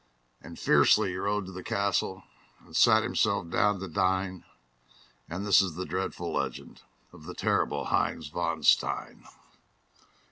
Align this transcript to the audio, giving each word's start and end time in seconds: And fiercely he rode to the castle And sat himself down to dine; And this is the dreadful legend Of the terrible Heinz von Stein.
And 0.41 0.57
fiercely 0.57 1.09
he 1.11 1.15
rode 1.17 1.45
to 1.45 1.51
the 1.51 1.61
castle 1.61 2.23
And 2.65 2.75
sat 2.75 3.03
himself 3.03 3.51
down 3.51 3.79
to 3.81 3.87
dine; 3.87 4.43
And 5.29 5.45
this 5.45 5.61
is 5.61 5.75
the 5.75 5.85
dreadful 5.85 6.33
legend 6.33 6.81
Of 7.13 7.25
the 7.25 7.35
terrible 7.35 7.85
Heinz 7.85 8.27
von 8.27 8.63
Stein. 8.63 9.25